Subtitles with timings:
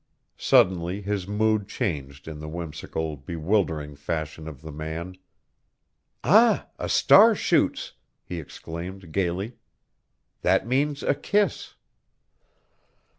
[0.39, 5.15] Suddenly his mood changed in the whimsical, bewildering fashion of the man.
[6.23, 7.93] "Ah, a star shoots!"
[8.23, 9.57] he exclaimed, gayly.
[10.41, 11.75] "That means a kiss!"